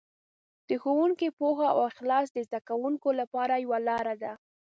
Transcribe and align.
د 0.69 0.71
ښوونکي 0.81 1.27
پوهه 1.39 1.65
او 1.73 1.79
اخلاص 1.91 2.27
د 2.31 2.37
زده 2.47 2.59
کوونکو 2.69 3.09
لپاره 3.19 3.53
یوه 3.65 3.79
لاره 3.87 4.15
ده. 4.23 4.33